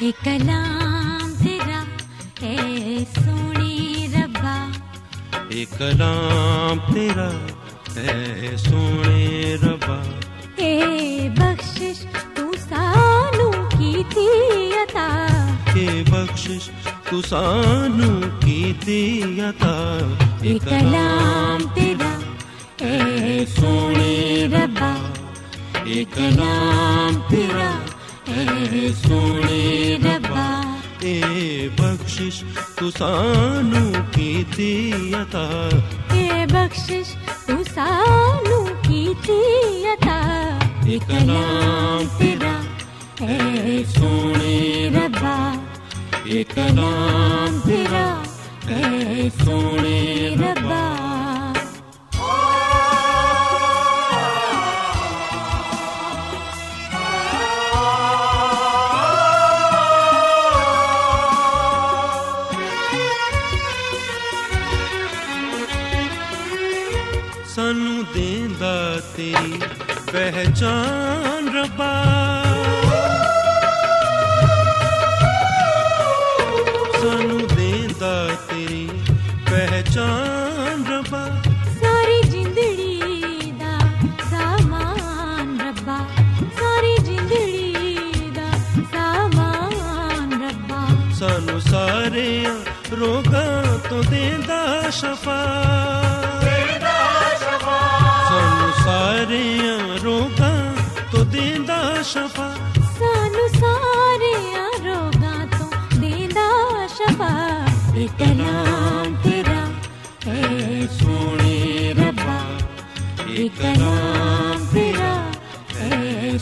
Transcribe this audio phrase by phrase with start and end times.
[0.00, 1.84] کلام تیرا
[2.40, 2.56] اے
[3.14, 4.70] سونی ربا۔
[5.48, 7.30] ایک کلام تیرا
[7.96, 10.02] اے سونے ربا۔
[10.56, 14.28] اے بخشش تو سانو کی تھی
[14.72, 15.26] عطا۔
[15.74, 16.70] اے بخشش
[17.10, 19.98] تو سانو کی تھی عطا۔
[20.40, 22.18] اے کلام تیرا
[22.84, 24.94] اے سونے ربا۔
[25.84, 27.70] اے کلام تیرا
[28.28, 32.42] اے سونے ربا اے بخشش
[32.74, 35.68] تو سانو کی تھی عطا
[36.12, 37.14] اے بخشش
[37.46, 39.40] تو سانو کی تھی
[39.86, 40.20] عطا
[40.84, 42.60] اے کلام تیرا
[43.20, 45.54] اے سونے ربا۔
[46.24, 48.22] اے کلام تیرا
[48.68, 51.07] اے سونے ربا۔
[69.18, 69.58] تیری
[70.10, 72.17] پہچان ربا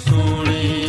[0.04, 0.85] سونے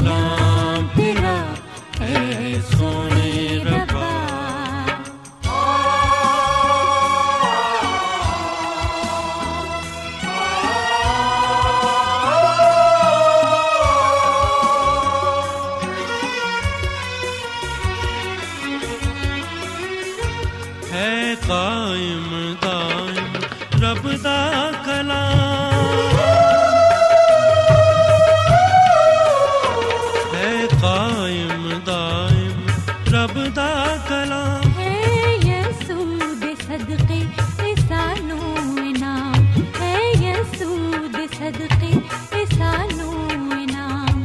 [0.00, 0.51] کلام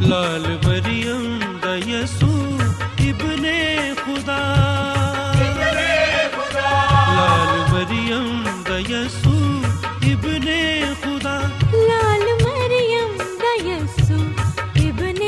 [0.10, 2.62] لال مریم دا یسوع
[3.00, 3.46] ابن
[4.04, 4.44] خدا.
[7.18, 9.62] لال مریم دا یسوع
[10.12, 10.48] ابن
[11.02, 11.38] خدا.
[11.90, 13.12] لال مریم
[13.42, 14.20] دا یسو
[14.76, 15.22] ابن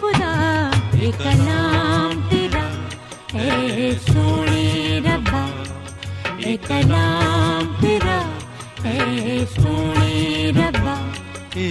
[0.00, 0.34] خدا.
[1.00, 2.66] اے کلام تیرا
[3.38, 5.44] اے سونے ربا
[6.38, 8.20] اے کلام تیرا
[8.84, 10.96] اے سونے ربا
[11.54, 11.70] اے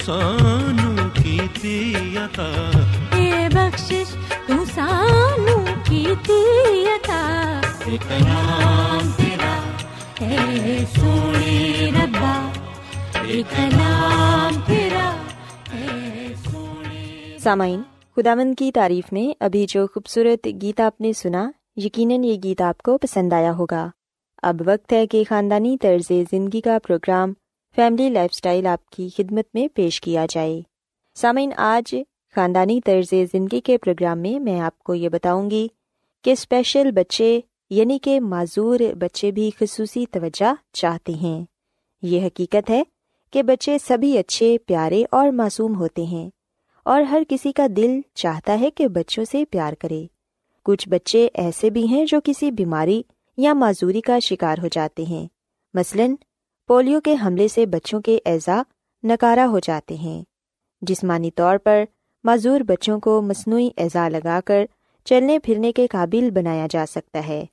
[0.00, 2.70] بخشش تو سانو کیتی عطا
[3.16, 4.14] اے بخشش
[4.46, 9.70] تو سانو کیتی عطا اے کلام تیرا۔
[10.20, 12.52] اے سونے ربا۔
[13.22, 15.16] اے کلام تیرا۔
[15.72, 17.82] اے سونے سامعین
[18.16, 22.78] خداوند کی تعریف میں ابھی جو خوبصورت گیت آپ نے سنا یقیناً یہ گیت آپ
[22.78, 23.90] کو پسند آیا ہوگا۔
[24.42, 27.32] اب وقت ہے کہ خاندانی طرز زندگی کا پروگرام
[27.76, 30.62] فیملی لائف سٹائل آپ کی خدمت میں پیش کیا جائے۔
[31.14, 31.94] سامعین، آج
[32.34, 35.68] خاندانی طرز زندگی کے پروگرام میں میں آپ کو یہ بتاؤں گی
[36.24, 37.40] کہ اسپیشل بچے
[37.70, 41.44] یعنی کہ معذور بچے بھی خصوصی توجہ چاہتے ہیں۔
[42.02, 42.82] یہ حقیقت ہے
[43.30, 46.30] کہ بچے سبھی اچھے، پیارے اور معصوم ہوتے ہیں
[46.84, 50.06] اور ہر کسی کا دل چاہتا ہے کہ بچوں سے پیار کرے۔
[50.64, 53.02] کچھ بچے ایسے بھی ہیں جو کسی بیماری
[53.36, 55.26] یا معذوری کا شکار ہو جاتے ہیں۔
[55.74, 56.14] مثلاً
[56.70, 58.60] پولیو کے حملے سے بچوں کے اعضاء
[59.02, 60.22] نکارا ہو جاتے ہیں۔
[60.82, 61.84] جسمانی طور پر
[62.24, 64.64] معذور بچوں کو مصنوعی اعضاء لگا کر
[65.04, 67.44] چلنے پھرنے کے قابل بنایا جا سکتا ہے۔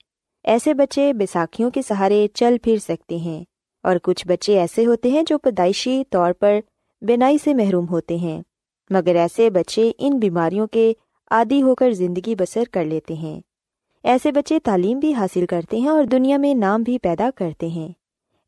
[0.43, 3.43] ایسے بچے بیساکھیوں کے سہارے چل پھر سکتے ہیں
[3.83, 6.59] اور کچھ بچے ایسے ہوتے ہیں جو پیدائشی طور پر
[7.01, 8.41] بینائی سے محروم ہوتے ہیں،
[8.89, 10.93] مگر ایسے بچے ان بیماریوں کے
[11.31, 13.41] عادی ہو کر زندگی بسر کر لیتے ہیں۔
[14.03, 17.89] ایسے بچے تعلیم بھی حاصل کرتے ہیں اور دنیا میں نام بھی پیدا کرتے ہیں۔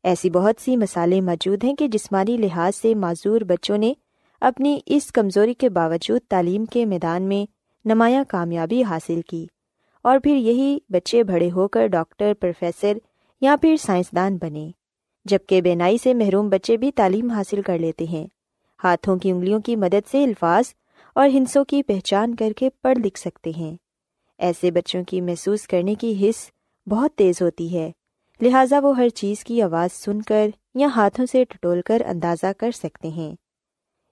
[0.02, 3.92] ایسی بہت سی مثالیں موجود ہیں کہ جسمانی لحاظ سے معذور بچوں نے
[4.40, 7.50] اپنی اس کمزوری کے باوجود تعلیم کے میدان میں
[7.84, 9.46] نمایاں کامیابی حاصل کی
[10.02, 12.96] اور پھر یہی بچے بڑے ہو کر ڈاکٹر، پروفیسر
[13.40, 14.70] یا پھر سائنسدان بنے،
[15.24, 18.26] جبکہ بینائی سے محروم بچے بھی تعلیم حاصل کر لیتے ہیں۔
[18.84, 20.64] ہاتھوں کی انگلیوں کی مدد سے الفاظ
[21.14, 23.76] اور ہنسوں کی پہچان کر کے پڑھ لکھ سکتے ہیں۔
[24.38, 26.50] ایسے بچوں کی محسوس کرنے کی حص
[26.88, 27.92] بہت تیز ہوتی ہے۔
[28.42, 32.70] لہٰذا وہ ہر چیز کی آواز سن کر یا ہاتھوں سے ٹٹول کر اندازہ کر
[32.70, 33.34] سکتے ہیں۔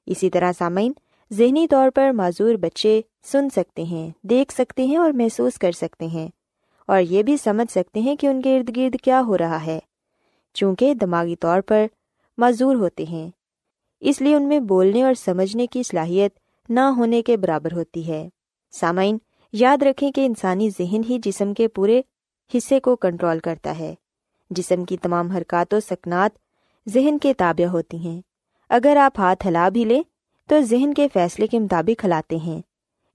[0.07, 0.93] اسی طرح سامعین،
[1.33, 6.07] ذہنی طور پر معذور بچے سن سکتے ہیں، دیکھ سکتے ہیں اور محسوس کر سکتے
[6.07, 6.29] ہیں۔
[6.87, 9.79] اور یہ بھی سمجھ سکتے ہیں کہ ان کے ارد گرد کیا ہو رہا ہے،
[10.55, 11.87] چونکہ دماغی طور پر
[12.39, 13.31] معذور ہوتے ہیں۔
[14.01, 16.39] اس لیے ان میں بولنے اور سمجھنے کی صلاحیت
[16.69, 18.29] نہ ہونے کے برابر ہوتی ہے۔
[18.71, 19.19] سامعین،
[19.53, 22.03] یاد رکھیں کہ انسانی ذہن ہی جسم کے پورے
[22.55, 23.95] حصے کو کنٹرول کرتا ہے۔
[24.51, 26.39] جسم کی تمام حرکات و سکنات
[26.89, 28.21] ذہن کے تابع ہوتی ہیں۔
[28.69, 30.03] اگر آپ ہاتھ ہلا بھی لیں،
[30.49, 32.63] تو ذہن کے فیصلے کے مطابق ہلاتے ہیں۔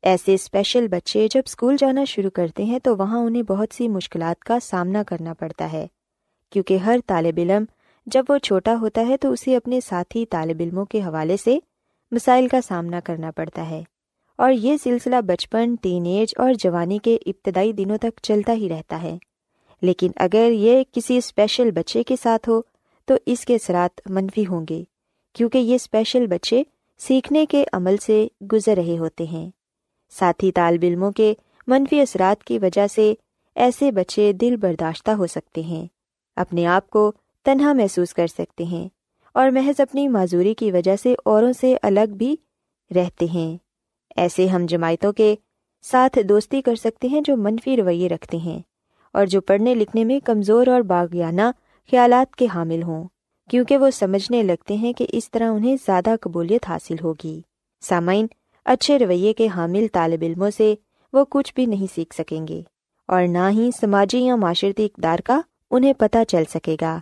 [0.01, 4.43] ایسے اسپیشل بچے جب اسکول جانا شروع کرتے ہیں، تو وہاں انہیں بہت سی مشکلات
[4.43, 5.87] کا سامنا کرنا پڑتا ہے۔
[6.49, 7.63] کیونکہ ہر طالب علم
[8.05, 11.59] جب وہ چھوٹا ہوتا ہے، تو اسے اپنے ساتھی طالب علموں کے حوالے سے
[12.11, 13.83] مسائل کا سامنا کرنا پڑتا ہے۔
[14.37, 19.01] اور یہ سلسلہ بچپن، ٹین ایج اور جوانی کے ابتدائی دنوں تک چلتا ہی رہتا
[19.01, 19.17] ہے۔
[19.83, 22.61] لیکن اگر یہ کسی اسپیشل بچے کے ساتھ ہو،
[23.05, 24.83] تو اس کے اثرات منفی ہوں گے،
[25.33, 26.63] کیونکہ یہ اسپیشل بچے
[26.97, 29.49] سیکھنے کے عمل سے گزر رہے ہوتے ہیں۔
[30.09, 31.33] ساتھی طالب علموں کے
[31.67, 33.13] منفی اثرات کی وجہ سے
[33.55, 35.87] ایسے بچے دل برداشتہ ہو سکتے ہیں،
[36.35, 37.11] اپنے آپ کو
[37.43, 38.89] تنہا محسوس کر سکتے ہیں
[39.33, 42.35] اور محض اپنی معذوری کی وجہ سے اوروں سے الگ بھی
[42.95, 43.57] رہتے ہیں۔
[44.15, 45.35] ایسے ہم جماعتوں کے
[45.81, 48.61] ساتھ دوستی کر سکتے ہیں جو منفی رویے رکھتے ہیں۔
[49.13, 51.49] اور جو پڑھنے لکھنے میں کمزور اور باغیانہ
[51.91, 53.07] خیالات کے حامل ہوں،
[53.49, 57.41] کیونکہ وہ سمجھنے لگتے ہیں کہ اس طرح انہیں زیادہ قبولیت حاصل ہوگی۔
[57.83, 58.27] سامعین،
[58.65, 60.73] اچھے رویے کے حامل طالب علموں سے
[61.13, 62.61] وہ کچھ بھی نہیں سیکھ سکیں گے،
[63.09, 65.39] اور نہ ہی سماجی یا معاشرتی اقدار کا
[65.71, 66.99] انہیں پتہ چل سکے گا۔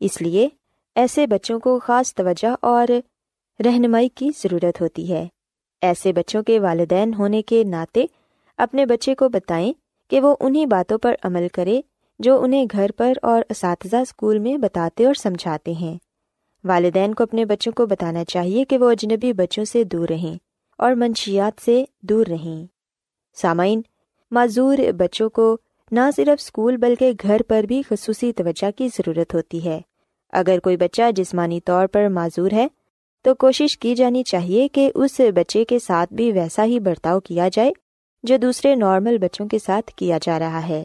[0.00, 0.48] اس لیے
[0.96, 2.88] ایسے بچوں کو خاص توجہ اور
[3.60, 5.26] رہنمائی کی ضرورت ہوتی ہے۔
[5.82, 8.04] ایسے بچوں کے والدین ہونے کے ناطے
[8.58, 9.72] اپنے بچے کو بتائیں
[10.08, 11.80] کہ وہ انہیں باتوں پر عمل کرے
[12.18, 15.98] جو انہیں گھر پر اور اساتذہ اسکول میں بتاتے اور سمجھاتے ہیں۔
[16.64, 20.38] والدین کو اپنے بچوں کو بتانا چاہیے کہ وہ اجنبی بچوں سے دور رہیں
[20.78, 22.66] اور منشیات سے دور رہیں۔
[23.34, 23.80] سامعین،
[24.30, 25.56] معذور بچوں کو
[25.90, 29.80] نہ صرف اسکول بلکہ گھر پر بھی خصوصی توجہ کی ضرورت ہوتی ہے۔
[30.32, 32.66] اگر کوئی بچہ جسمانی طور پر معذور ہے،
[33.22, 37.48] تو کوشش کی جانی چاہیے کہ اس بچے کے ساتھ بھی ویسا ہی برتاؤ کیا
[37.52, 37.72] جائے۔
[38.28, 40.84] جو دوسرے نارمل بچوں کے ساتھ کیا جا رہا ہے۔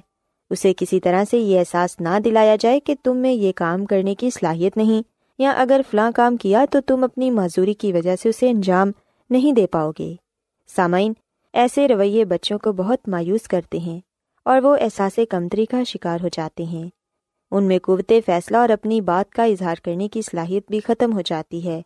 [0.50, 4.16] اسے کسی طرح سے یہ احساس نہ دلایا جائے کہ تم میں یہ کام کرنے
[4.16, 5.02] کی صلاحیت نہیں،
[5.38, 8.92] یا اگر فلاں کام کیا تو تم اپنی معذوری کی وجہ سے اسے انجام
[9.30, 10.14] نہیں دے پاؤ گے۔
[10.76, 11.14] سامعین،
[11.54, 14.00] ایسے رویے بچوں کو بہت مایوس کرتے ہیں
[14.46, 16.90] اور وہ احساس کمتری کا شکار ہو جاتے ہیں۔
[17.52, 21.22] ان میں قوت فیصلہ اور اپنی بات کا اظہار کرنے کی صلاحیت بھی ختم ہو
[21.22, 21.82] جاتی ہے۔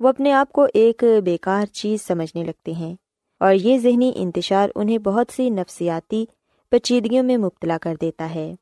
[0.00, 2.94] وہ اپنے آپ کو ایک بیکار چیز سمجھنے لگتے ہیں۔
[3.42, 6.24] اور یہ ذہنی انتشار انہیں بہت سی نفسیاتی
[6.70, 8.54] پیچیدگیوں میں مبتلا کر دیتا ہے۔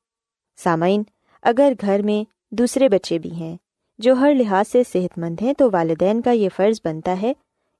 [0.57, 1.03] سامعین،
[1.43, 3.57] اگر گھر میں دوسرے بچے بھی ہیں
[3.99, 7.33] جو ہر لحاظ سے صحت مند ہیں تو والدین کا یہ فرض بنتا ہے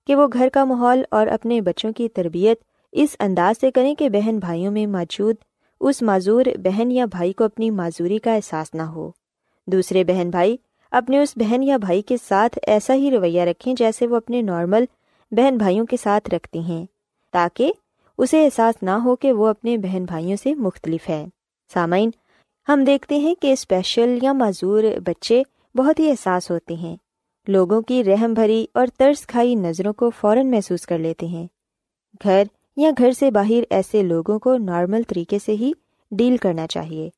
[0.07, 2.61] کہ وہ گھر کا ماحول اور اپنے بچوں کی تربیت
[2.92, 5.37] اس انداز سے کریں کہ بہن بھائیوں میں موجود
[5.80, 9.11] اس معذور بہن یا بھائی کو اپنی معذوری کا احساس نہ ہو۔
[9.66, 10.57] دوسرے بہن بھائی
[10.90, 14.85] اپنے اس بہن یا بھائی کے ساتھ ایسا ہی رویہ رکھیں جیسے وہ اپنے نارمل
[15.32, 16.84] بہن بھائیوں کے ساتھ رکھتے ہیں،
[17.34, 17.72] تاکہ
[18.18, 21.25] اسے احساس نہ ہو کہ وہ اپنے بہن بھائیوں سے مختلف ہے
[21.70, 22.10] سامعین،
[22.68, 25.42] ہم دیکھتے ہیں کہ اسپیشل یا معذور بچے
[25.75, 26.96] بہت ہی احساس ہوتے ہیں۔
[27.49, 31.46] لوگوں کی رحم بھری اور ترس کھائی نظروں کو فوراً محسوس کر لیتے ہیں۔
[32.25, 32.44] گھر
[32.76, 35.72] یا گھر سے باہر ایسے لوگوں کو نارمل طریقے سے ہی
[36.12, 37.08] ڈیل کرنا چاہیے،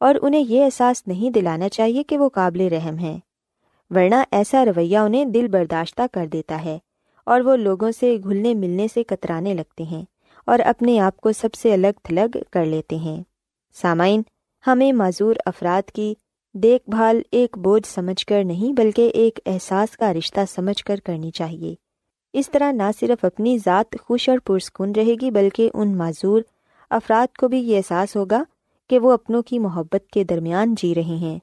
[0.00, 3.18] اور انہیں یہ احساس نہیں دلانا چاہیے کہ وہ قابل رحم ہیں۔
[3.90, 6.78] ورنہ ایسا رویہ انہیں دل برداشتہ کر دیتا ہے۔
[7.24, 10.04] اور وہ لوگوں سے گھلنے ملنے سے کترانے لگتے ہیں
[10.46, 13.22] اور اپنے آپ کو سب سے الگ تھلگ کر لیتے ہیں۔
[13.72, 14.22] سامعین،
[14.66, 16.14] ہمیں معذور افراد کی
[16.54, 21.30] دیکھ بھال ایک بوجھ سمجھ کر نہیں بلکہ ایک احساس کا رشتہ سمجھ کر کرنی
[21.30, 21.74] چاہیے۔
[22.32, 26.42] اس طرح نہ صرف اپنی ذات خوش اور پرسکون رہے گی بلکہ ان معذور
[26.90, 28.42] افراد کو بھی یہ احساس ہوگا
[28.90, 31.38] کہ وہ اپنوں کی محبت کے درمیان جی رہے ہیں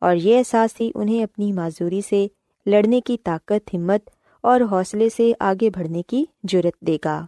[0.00, 2.26] اور یہ احساس ہی انہیں اپنی معذوری سے
[2.66, 7.26] لڑنے کی طاقت، ہمت اور حوصلے سے آگے بڑھنے کی جرت دے گا۔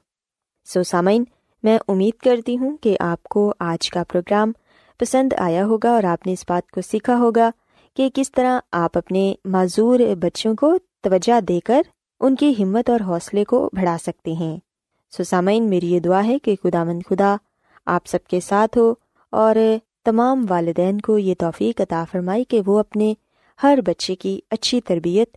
[0.65, 1.25] سو سامعین،
[1.63, 4.53] میں امید کرتی ہوں کہ آپ کو آج کا پروگرام
[4.99, 7.51] پسند آیا ہوگا اور آپ نے اس بات کو سیکھا ہوگا
[7.97, 11.83] کہ کس طرح آپ اپنے معذور بچوں کو توجہ دے کر
[12.21, 14.59] ان کی ہمت اور حوصلے کو بڑھا سکتے ہیں۔
[15.11, 17.37] سو سامعین، میری یہ دعا ہے کہ خدا مند خدا
[17.87, 18.95] آپ سب کے ساتھ ہو
[19.31, 19.57] اور
[20.05, 23.15] تمام والدین کو یہ توفیق عطا فرمائی کہ وہ اپنے
[23.63, 25.37] ہر بچے کی اچھی تربیت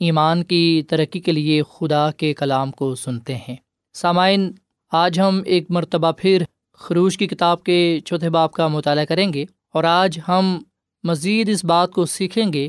[0.00, 3.56] ایمان کی ترقی کے لیے خدا کے کلام کو سنتے ہیں۔
[3.94, 4.52] سامعین،
[4.92, 9.44] آج ہم ایک مرتبہ پھر خروش کی کتاب کے چوتھے باپ کا مطالعہ کریں گے
[9.74, 10.62] اور آج ہم
[11.04, 12.68] مزید اس بات کو سیکھیں گے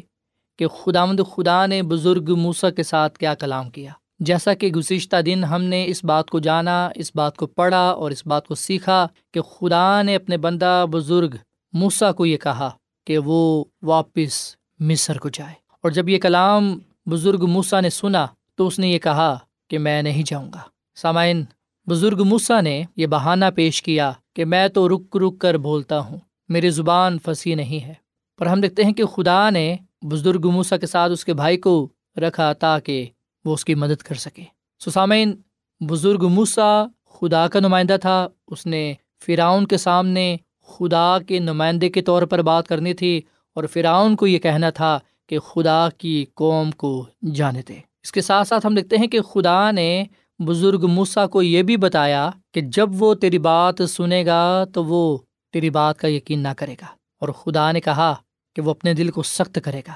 [0.59, 5.21] کہ خدا مد خدا نے بزرگ موسا کے ساتھ کیا کلام کیا۔ جیسا کہ گزشتہ
[5.21, 8.55] دن ہم نے اس بات کو جانا، اس بات کو پڑھا اور اس بات کو
[8.55, 11.35] سیکھا کہ خدا نے اپنے بندہ بزرگ
[11.73, 12.69] موسا کو یہ کہا
[13.07, 15.53] کہ وہ واپس مصر کو جائے۔
[15.83, 16.79] اور جب یہ کلام
[17.11, 19.37] بزرگ موسا نے سنا تو اس نے یہ کہا
[19.67, 20.59] کہ میں نہیں جاؤں گا۔
[20.95, 21.45] سامعین،
[21.89, 26.17] بزرگ موسا نے یہ بہانہ پیش کیا کہ میں تو رک رک کر بولتا ہوں،
[26.49, 27.93] میری زبان پھنسی نہیں ہے۔
[28.37, 31.87] پر ہم دیکھتے ہیں کہ خدا نے بزرگ موسا کے ساتھ اس کے بھائی کو
[32.17, 33.05] رکھا تاکہ
[33.45, 34.43] وہ اس کی مدد کر سکے۔
[34.85, 35.35] سسامین
[35.79, 36.83] بزرگ موسا
[37.13, 38.93] خدا کا نمائندہ تھا۔ اس نے
[39.25, 40.37] فراؤن کے سامنے
[40.67, 43.21] خدا کے نمائندے کے طور پر بات کرنی تھی
[43.53, 47.05] اور فراؤن کو یہ کہنا تھا کہ خدا کی قوم کو
[47.35, 50.03] جانے دے اس کے ساتھ ساتھ ہم دیکھتے ہیں کہ خدا نے
[50.39, 55.17] بزرگ موسا کو یہ بھی بتایا کہ جب وہ تیری بات سنے گا تو وہ
[55.53, 56.85] تیری بات کا یقین نہ کرے گا
[57.19, 58.13] اور خدا نے کہا
[58.55, 59.93] کہ وہ اپنے دل کو سخت کرے گا۔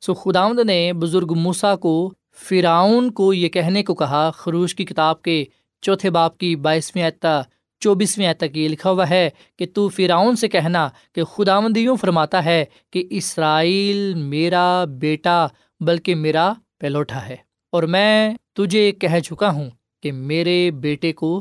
[0.00, 5.22] سو خداوند نے بزرگ موسا کو، فراؤن کو یہ کہنے کو کہا، خروش کی کتاب
[5.22, 5.44] کے
[5.80, 7.42] چوتھے باپ کی بائیسویں اعتہ
[7.82, 11.96] چوبیسویں آیت تک یہ لکھا ہوا ہے کہ تو فراؤن سے کہنا کہ خداوند یوں
[11.96, 15.46] فرماتا ہے کہ اسرائیل میرا بیٹا
[15.80, 17.36] بلکہ میرا پیلوٹا ہے
[17.72, 19.70] اور میں تجھے کہہ چکا ہوں
[20.02, 21.32] کہ میرے بیٹے کو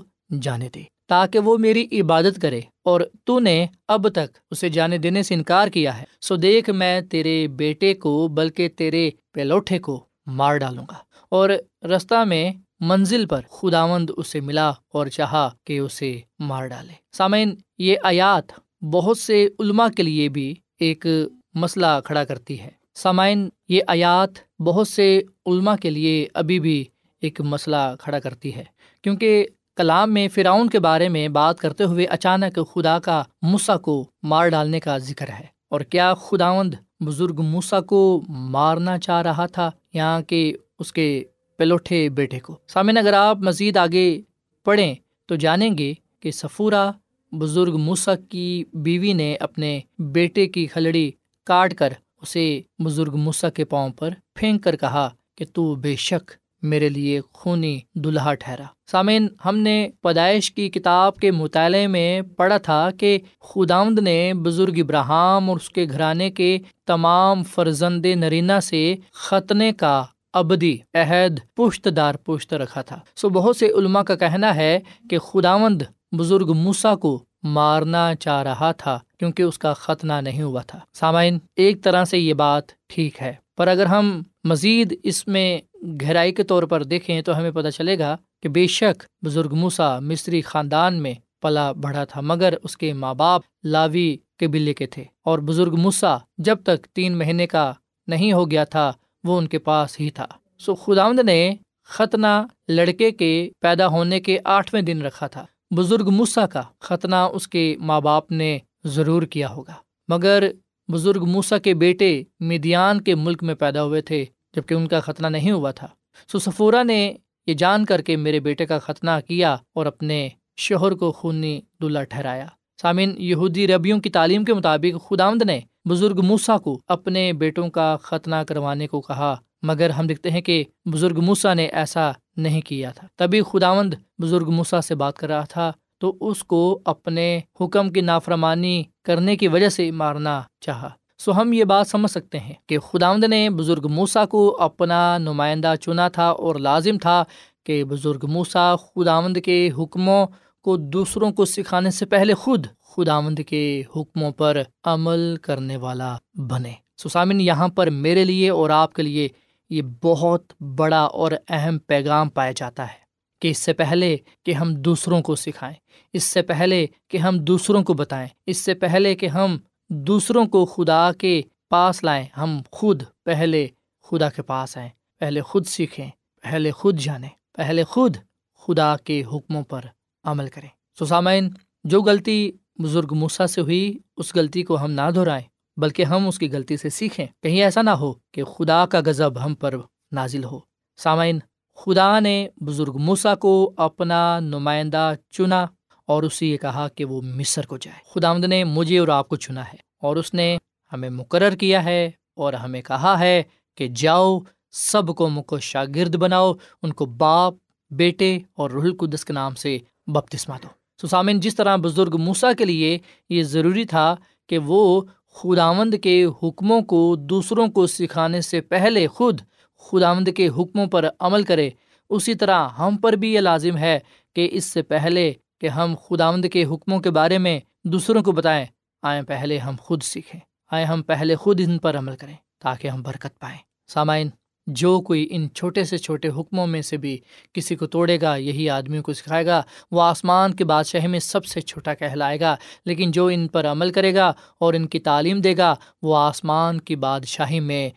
[0.41, 3.55] جانے دے تاکہ وہ میری عبادت کرے اور تو نے
[3.87, 8.27] اب تک اسے جانے دینے سے انکار کیا ہے سو دیکھ میں تیرے بیٹے کو
[8.27, 9.99] بلکہ تیرے پیلوٹے کو
[10.37, 10.97] مار ڈالوں گا
[11.31, 11.49] اور
[11.85, 12.51] رستہ میں
[12.81, 19.17] منزل پر خداوند اسے ملا اور چاہا کہ اسے مار ڈالے۔ سامعین، یہ آیات بہت
[19.17, 21.07] سے علماء کے لیے بھی ایک
[21.53, 26.85] مسئلہ کھڑا کرتی ہے۔ سامعین، یہ آیات بہت سے علماء کے لیے ابھی بھی
[27.21, 28.63] ایک مسئلہ کھڑا کرتی ہے۔
[29.01, 29.45] کیونکہ
[29.75, 34.47] کلام میں فراؤن کے بارے میں بات کرتے ہوئے اچانک خدا کا مسا کو مار
[34.47, 40.21] ڈالنے کا ذکر ہے۔ اور کیا خداوند بزرگ موسا کو مارنا چاہ رہا تھا یہاں
[40.21, 41.23] کے اس کے
[41.61, 44.21] پلوٹھے بیٹے کو۔ سامن اگر آپ مزید آگے
[44.65, 44.93] پڑھیں
[45.25, 46.91] تو جانیں گے کہ سفورا
[47.31, 51.11] بزرگ موسا کی بیوی نے اپنے بیٹے کی کھلڑی
[51.47, 56.31] کاٹ کر اسے بزرگ موسا کے پاؤں پر پھینک کر کہا کہ تو بے شک
[56.61, 62.57] میرے لیے خونی دلہا ٹھہرا۔ سامعین، ہم نے پیدائش کی کتاب کے مطالعے میں پڑھا
[62.57, 68.95] تھا کہ خداوند نے بزرگ ابراہم اور اس کے گھرانے کے تمام فرزند نرینا سے
[69.11, 74.55] ختنے کا ابدی، عہد پشت دار پشت رکھا تھا۔ سو بہت سے علماء کا کہنا
[74.55, 80.41] ہے کہ خداوند بزرگ موسا کو مارنا چاہ رہا تھا کیونکہ اس کا ختنہ نہیں
[80.41, 85.27] ہوا تھا۔ سامعین، ایک طرح سے یہ بات ٹھیک ہے۔ پر اگر ہم مزید اس
[85.27, 85.59] میں
[86.01, 89.99] گہرائی کے طور پر دیکھیں تو ہمیں پتہ چلے گا کہ بے شک بزرگ موسا
[89.99, 95.03] مصری خاندان میں پلا بڑھا تھا، مگر اس کے ماں باپ لاوی قبیلے کے تھے۔
[95.25, 97.73] اور بزرگ موسا جب تک تین مہینے کا
[98.07, 100.27] نہیں ہو گیا تھا وہ ان کے پاس ہی تھا۔
[100.59, 106.47] سو خداوند نے ختنہ لڑکے کے پیدا ہونے کے آٹھویں دن رکھا تھا۔ بزرگ موسا
[106.47, 109.73] کا ختنہ اس کے ماں باپ نے ضرور کیا ہوگا۔
[110.07, 110.51] مگر
[110.87, 115.27] بزرگ موسا کے بیٹے میدیان کے ملک میں پیدا ہوئے تھے جبکہ ان کا ختنہ
[115.27, 115.87] نہیں ہوا تھا۔
[116.31, 117.13] سو سفورا نے
[117.47, 122.03] یہ جان کر کے میرے بیٹے کا ختنہ کیا اور اپنے شوہر کو خونی دلہا
[122.03, 122.47] ٹھہرایا۔
[122.81, 127.97] سامعین، یہودی ربیوں کی تعلیم کے مطابق خداوند نے بزرگ موسا کو اپنے بیٹوں کا
[128.01, 132.91] ختنہ کروانے کو کہا، مگر ہم دیکھتے ہیں کہ بزرگ موسا نے ایسا نہیں کیا
[132.91, 137.89] تھا۔ تبھی خداوند بزرگ موسا سے بات کر رہا تھا، تو اس کو اپنے حکم
[137.89, 142.53] کی نافرمانی کرنے کی وجہ سے مارنا چاہا۔ سو ہم یہ بات سمجھ سکتے ہیں
[142.67, 147.23] کہ خداوند نے بزرگ موسا کو اپنا نمائندہ چنا تھا اور لازم تھا
[147.63, 150.27] کہ بزرگ موسا خداوند کے حکموں
[150.61, 156.73] کو دوسروں کو سکھانے سے پہلے خود خداوند کے حکموں پر عمل کرنے والا بنے۔
[156.97, 159.27] سسامن یہاں پر میرے لیے اور آپ کے لیے
[159.69, 163.01] یہ بہت بڑا اور اہم پیغام پایا جاتا ہے
[163.41, 165.75] کہ اس سے پہلے کہ ہم دوسروں کو سکھائیں،
[166.13, 169.57] اس سے پہلے کہ ہم دوسروں کو بتائیں، اس سے پہلے کہ ہم
[169.89, 173.67] دوسروں کو خدا کے پاس لائیں۔ ہم خود پہلے
[174.03, 176.09] خدا کے پاس آئیں، پہلے خود سیکھیں،
[176.41, 178.17] پہلے خود جانیں، پہلے خود
[178.57, 179.81] خدا کے حکموں پر
[180.23, 181.49] عمل کریں۔ سسامین
[181.83, 185.45] جو غلطی بزرگ موسا سے ہوئی، اس غلطی کو ہم نہ دہرائیں،
[185.77, 189.45] بلکہ ہم اس کی غلطی سے سیکھیں۔ کہیں ایسا نہ ہو کہ خدا کا غضب
[189.45, 189.75] ہم پر
[190.11, 190.59] نازل ہو۔
[190.97, 191.39] سامعین،
[191.75, 195.65] خدا نے بزرگ موسا کو اپنا نمائندہ چنا
[196.05, 199.29] اور اسے یہ کہا کہ وہ مصر کو جائے۔ خدا آمد نے مجھے اور آپ
[199.29, 200.57] کو چنا ہے اور اس نے
[200.93, 203.43] ہمیں مقرر کیا ہے اور ہمیں کہا ہے
[203.75, 204.39] کہ جاؤ،
[204.71, 206.53] سب کو مکو شاگرد بناؤ،
[206.83, 207.53] ان کو باپ،
[207.91, 209.77] بیٹے اور رحل القدس کے نام سے
[210.07, 212.97] بپتسما دو۔ سسامن جس طرح بزرگ موسا کے لیے
[213.29, 214.15] یہ ضروری تھا
[214.49, 215.01] کہ وہ
[215.33, 219.41] خداوند کے حکموں کو دوسروں کو سکھانے سے پہلے خود
[219.81, 221.69] خداوند کے حکموں پر عمل کرے،
[222.09, 223.99] اسی طرح ہم پر بھی یہ لازم ہے
[224.35, 228.65] کہ اس سے پہلے کہ ہم خداوند کے حکموں کے بارے میں دوسروں کو بتائیں۔
[229.03, 230.39] آئیں پہلے ہم خود سیکھیں،
[230.71, 234.29] آئیں ہم پہلے خود ان پر عمل کریں تاکہ ہم برکت پائیں۔ سامعین
[234.67, 237.17] جو کوئی ان چھوٹے سے چھوٹے حکموں میں سے بھی
[237.53, 241.45] کسی کو توڑے گا، یہی آدمیوں کو سکھائے گا، وہ آسمان کے بادشاہ میں سب
[241.45, 245.41] سے چھوٹا کہلائے گا۔ لیکن جو ان پر عمل کرے گا اور ان کی تعلیم
[245.41, 247.89] دے گا، وہ آسمان کی بادشاہی میں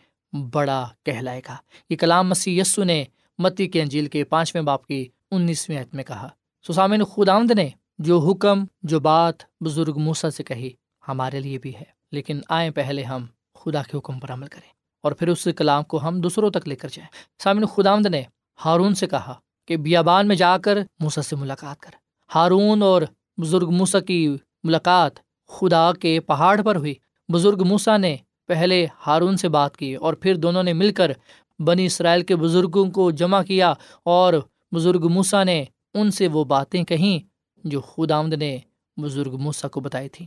[0.53, 1.55] بڑا کہلائے گا۔
[1.89, 3.03] یہ کلام مسیح یسو نے
[3.37, 6.29] متی کے انجیل کے پانچویں باپ کی انیسویں عت میں کہا۔
[6.67, 10.69] سسامن خداوند نے جو حکم، جو بات بزرگ موسا سے کہی
[11.07, 13.25] ہمارے لیے بھی ہے، لیکن آئیں پہلے ہم
[13.55, 14.74] خدا کے حکم پر عمل کریں۔
[15.05, 17.09] اور پھر اس کلام کو ہم دوسروں تک لے کر جائیں۔
[17.43, 18.21] سامن خداوند نے
[18.65, 19.33] ہارون سے کہا
[19.67, 21.91] کہ بیابان میں جا کر موسا سے ملاقات کر۔
[22.35, 23.01] ہارون اور
[23.37, 24.19] بزرگ موسا کی
[24.63, 26.93] ملاقات خدا کے پہاڑ پر ہوئی۔
[27.29, 28.15] بزرگ موسا نے
[28.47, 31.11] پہلے ہارون سے بات کی اور پھر دونوں نے مل کر
[31.59, 33.73] بنی اسرائیل کے بزرگوں کو جمع کیا
[34.05, 34.33] اور
[34.71, 35.63] بزرگ موسا نے
[35.93, 37.17] ان سے وہ باتیں کہیں
[37.63, 38.57] جو خداوند نے
[38.97, 40.25] بزرگ موسا کو بتائی تھی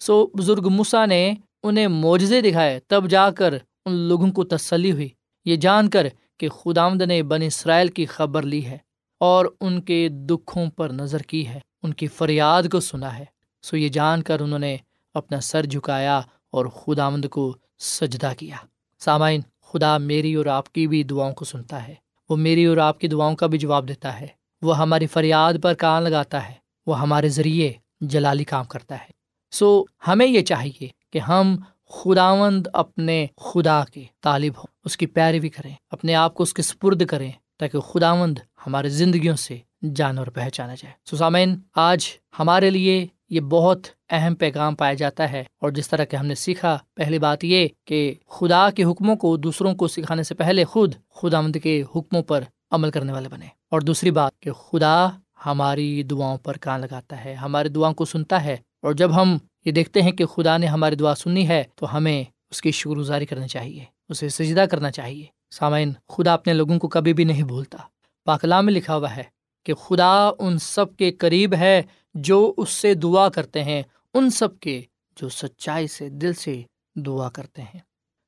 [0.00, 1.22] سو بزرگ موسا نے
[1.62, 3.54] انہیں معجزے دکھائے۔ تب جا کر
[3.86, 5.08] ان لوگوں کو تسلی ہوئی۔
[5.44, 6.06] یہ جان کر
[6.38, 8.78] کہ خداوند نے بن اسرائیل کی خبر لی ہے
[9.20, 13.24] اور ان کے دکھوں پر نظر کی ہے، ان کی فریاد کو سنا ہے۔
[13.62, 14.76] سو یہ جان کر انہوں نے
[15.14, 16.18] اپنا سر جھکایا
[16.50, 18.56] اور خداوند کو سجدہ کیا۔
[18.98, 21.94] سامعین، خدا میری اور آپ کی بھی دعاؤں کو سنتا ہے۔
[22.28, 24.26] وہ میری اور آپ کی دعاؤں کا بھی جواب دیتا ہے۔
[24.62, 26.54] وہ ہماری فریاد پر کان لگاتا ہے۔
[26.86, 29.10] وہ ہمارے ذریعے جلالی کام کرتا ہے۔
[29.50, 31.56] سو ہمیں یہ چاہیے کہ ہم
[31.90, 36.62] خداوند اپنے خدا کے طالب ہوں۔ اس کی پیروی کریں، اپنے آپ کو اس کے
[36.62, 39.58] سپرد کریں تاکہ خداوند ہمارے زندگیوں سے
[39.94, 42.06] جان اور پہچانا جائے۔ سسامین آج
[42.38, 46.34] ہمارے لیے یہ بہت اہم پیغام پایا جاتا ہے اور جس طرح کہ ہم نے
[46.34, 50.94] سیکھا، پہلی بات یہ کہ خدا کے حکموں کو دوسروں کو سکھانے سے پہلے خود
[51.14, 55.08] خدا مند کے حکموں پر عمل کرنے والے بنے اور دوسری بات کہ خدا
[55.46, 59.72] ہماری دعاؤں پر کان لگاتا ہے، ہماری دعاؤں کو سنتا ہے اور جب ہم یہ
[59.72, 63.26] دیکھتے ہیں کہ خدا نے ہماری دعا سنی ہے تو ہمیں اس کی شکر گزاری
[63.26, 67.78] کرنی چاہیے، اسے سجدہ کرنا چاہیے۔ سامعین، خدا اپنے لوگوں کو کبھی بھی نہیں بھولتا۔
[68.24, 69.22] پاکلام میں لکھا ہوا ہے
[69.64, 71.82] کہ خدا ان سب کے قریب ہے
[72.14, 73.82] جو اس سے دعا کرتے ہیں،
[74.14, 74.82] ان سب کے
[75.16, 76.62] جو سچائی سے دل سے
[76.96, 77.80] دعا کرتے ہیں۔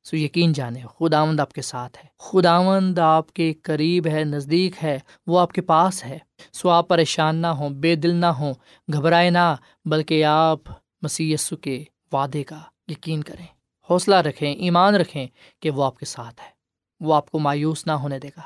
[0.05, 4.99] سو یقین جانے، خداوند آپ کے ساتھ ہے۔ خداوند آپ کے قریب ہے، نزدیک ہے،
[5.27, 6.19] وہ آپ کے پاس ہے۔
[6.53, 8.55] سو آپ پریشان نہ ہوں، بے دل نہ ہوں،
[8.93, 10.59] گھبرائے نہ، بلکہ آپ
[11.03, 12.59] مسی کے وعدے کا
[12.89, 13.47] یقین کریں۔
[13.91, 15.27] حوصلہ رکھیں، ایمان رکھیں
[15.61, 16.51] کہ وہ آپ کے ساتھ ہے۔
[17.01, 18.43] وہ آپ کو مایوس نہ ہونے دے گا۔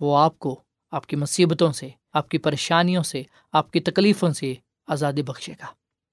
[0.00, 4.54] وہ آپ کو آپ کی مصیبتوں سے، آپ کی پریشانیوں سے، آپ کی تکلیفوں سے
[4.86, 5.66] آزادی بخشے گا۔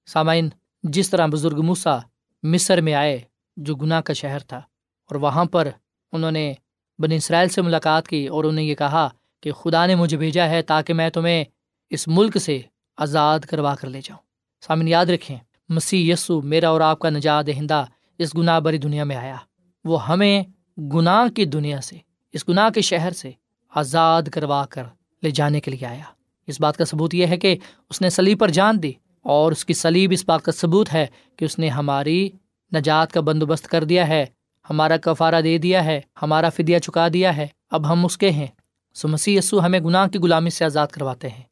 [0.06, 0.48] سامعین،
[0.82, 1.98] جس طرح بزرگ موسا
[2.42, 3.20] مصر میں آئے
[3.56, 5.68] جو گناہ کا شہر تھا، اور وہاں پر
[6.12, 6.52] انہوں نے
[6.98, 9.08] بن اسرائیل سے ملاقات کی اور انہیں یہ کہا
[9.40, 11.44] کہ خدا نے مجھے بھیجا ہے تاکہ میں تمہیں
[11.90, 12.60] اس ملک سے
[12.96, 14.20] آزاد کروا کر لے جاؤں۔
[14.60, 15.36] سامن یاد رکھیں
[15.68, 17.84] مسیح یسو میرا اور آپ کا نجات دہندہ
[18.18, 19.36] اس گناہ بری دنیا میں آیا۔
[19.84, 20.42] وہ ہمیں
[20.78, 21.96] گناہ کی دنیا سے،
[22.32, 23.30] اس گناہ کے شہر سے
[23.74, 24.82] آزاد کروا کر
[25.22, 26.02] لے جانے کے لیے آیا۔
[26.46, 27.56] اس بات کا ثبوت یہ ہے کہ
[27.90, 31.06] اس نے سلیب پر جان دی اور اس کی سلیب اس بات کا ثبوت ہے
[31.36, 32.30] کہ اس نے ہماری
[32.74, 34.26] نجات کا بندوبست کر دیا ہے،
[34.70, 38.46] ہمارا کفارہ دے دیا ہے، ہمارا فدیہ چکا دیا ہے۔ اب ہم اس کے ہیں۔
[38.94, 41.42] سو مسیح یسو ہمیں گناہ کی غلامی سے آزاد کرواتے ہیں۔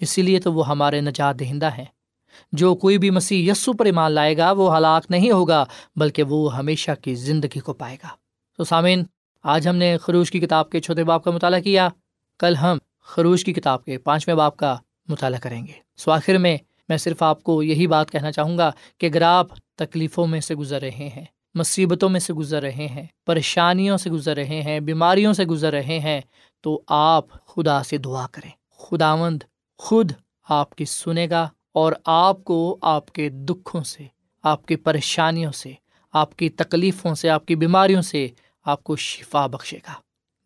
[0.00, 1.84] اسی لیے تو وہ ہمارے نجات دہندہ ہیں۔
[2.52, 5.64] جو کوئی بھی مسیح یسو پر ایمان لائے گا، وہ ہلاک نہیں ہوگا،
[5.96, 8.08] بلکہ وہ ہمیشہ کی زندگی کو پائے گا۔
[8.56, 9.04] تو سامعین،
[9.42, 11.88] آج ہم نے خروش کی کتاب کے چھوٹے باپ کا مطالعہ کیا۔
[12.38, 14.76] کل ہم خروش کی کتاب کے پانچویں باپ کا
[15.08, 16.56] مطالعہ کریں گے۔ سو آخر میں
[16.88, 19.46] میں صرف آپ کو یہی بات کہنا چاہوں گا کہ اگر آپ
[19.76, 21.24] تکلیفوں میں سے گزر رہے ہیں،
[21.54, 25.98] مصیبتوں میں سے گزر رہے ہیں، پریشانیوں سے گزر رہے ہیں، بیماریوں سے گزر رہے
[25.98, 26.20] ہیں،
[26.60, 29.42] تو آپ خدا سے دعا کریں۔ خداوند
[29.78, 30.12] خود
[30.48, 34.04] آپ کی سنے گا اور آپ کو آپ کے دکھوں سے،
[34.42, 35.72] آپ کی پریشانیوں سے،
[36.12, 38.28] آپ کی تکلیفوں سے، آپ کی بیماریوں سے
[38.64, 39.92] آپ کو شفا بخشے گا۔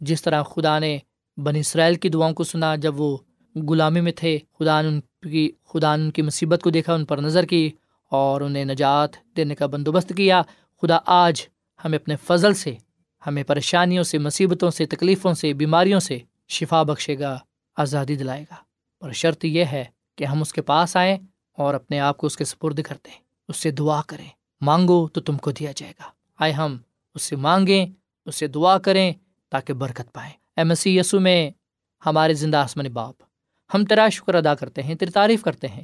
[0.00, 0.98] جس طرح خدا نے
[1.36, 3.16] بن اسرائیل کی دعاؤں کو سنا، جب وہ
[3.68, 7.04] غلامی میں تھے، خدا نے ان کی، خدا نے ان کی مصیبت کو دیکھا، ان
[7.04, 7.70] پر نظر کی
[8.10, 10.42] اور انہیں نجات دینے کا بندوبست کیا۔
[10.82, 11.42] خدا آج
[11.84, 12.74] ہمیں اپنے فضل سے،
[13.26, 17.38] ہمیں پریشانیوں سے، مصیبتوں سے، تکلیفوں سے، بیماریوں سے شفا بخشے گا،
[17.76, 18.54] آزادی دلائے گا۔
[18.98, 19.84] اور شرط یہ ہے
[20.16, 21.16] کہ ہم اس کے پاس آئیں
[21.56, 23.14] اور اپنے آپ کو اس کے سپرد کر دیں
[23.48, 24.28] اس سے دعا کریں۔
[24.60, 26.04] مانگو تو تم کو دیا جائے گا۔
[26.38, 26.76] آئے ہم،
[27.14, 27.86] اس سے مانگیں،
[28.26, 29.12] اس سے دعا کریں
[29.50, 31.50] تاکہ برکت پائیں۔ اے مسیح یسو میں
[32.06, 33.14] ہمارے زندہ آسمانی باپ،
[33.74, 35.82] ہم تیرا شکر ادا کرتے ہیں، تیری تعریف کرتے ہیں۔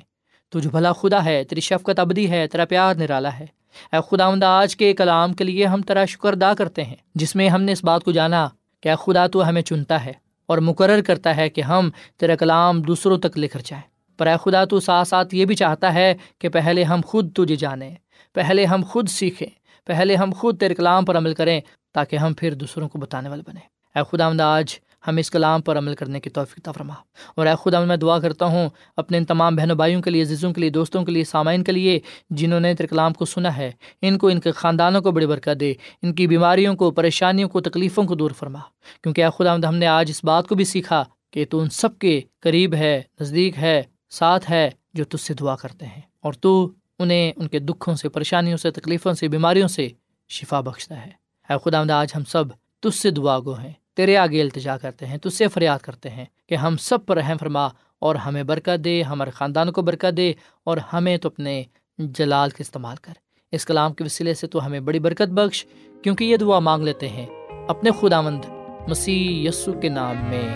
[0.48, 3.46] تو جو بھلا خدا ہے، تیری شفقت ابدی ہے، تیرا پیار نرالا ہے۔
[3.92, 7.48] اے خدا آج کے کلام کے لیے ہم تیرا شکر ادا کرتے ہیں، جس میں
[7.48, 8.48] ہم نے اس بات کو جانا
[8.80, 10.12] کہ اے خدا تو ہمیں چنتا ہے
[10.46, 14.34] اور مقرر کرتا ہے کہ ہم تیرا کلام دوسروں تک لے کر جائیں۔ پر اے
[14.44, 17.94] خدا تو ساتھ ساتھ یہ بھی چاہتا ہے کہ پہلے ہم خود تجھے جانیں،
[18.34, 19.48] پہلے ہم خود سیکھیں،
[19.86, 21.60] پہلے ہم خود تیرے کلام پر عمل کریں
[21.94, 25.78] تاکہ ہم پھر دوسروں کو بتانے والے بنیں۔ اے خدا آج ہم اس کلام پر
[25.78, 26.94] عمل کرنے کی توفیق فرما۔
[27.34, 30.52] اور اے خدا میں دعا کرتا ہوں اپنے ان تمام بہنوں بھائیوں کے لیے، عزیزوں
[30.52, 32.00] کے لیے، دوستوں کے لیے، سامعین کے لیے،
[32.30, 35.60] جنہوں نے تیرے کلام کو سنا ہے، ان کو، ان کے خاندانوں کو بڑی برکت
[35.60, 38.58] دے، ان کی بیماریوں کو، پریشانیوں کو، تکلیفوں کو دور فرما۔
[39.02, 41.98] کیونکہ اے خدا ہم نے آج اس بات کو بھی سیکھا کہ تو ان سب
[41.98, 46.70] کے قریب ہے، نزدیک ہے ساتھ ہے جو تجھ سے دعا کرتے ہیں، اور تو
[46.98, 49.88] انہیں ان کے دکھوں سے، پریشانیوں سے، تکلیفوں سے، بیماریوں سے
[50.28, 51.10] شفا بخشتا ہے۔
[51.48, 52.44] اے خدا آج ہم سب
[52.80, 56.24] تجھ سے دعا گو ہیں۔ تیرے آگے التجا کرتے ہیں، تجھ سے فریاد کرتے ہیں
[56.46, 57.66] کہ ہم سب پر رحم فرما
[57.98, 60.32] اور ہمیں برکت دے، ہمارے خاندان کو برکت دے
[60.64, 61.62] اور ہمیں تو اپنے
[61.98, 63.12] جلال کے استعمال کر۔
[63.52, 65.64] اس کلام کے وسیلے سے تو ہمیں بڑی برکت بخش،
[66.02, 67.26] کیونکہ یہ دعا مانگ لیتے ہیں۔
[67.68, 68.44] اپنے خدا مند
[68.88, 70.48] مسیح یسو کے نام میں،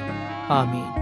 [0.48, 1.01] آمین۔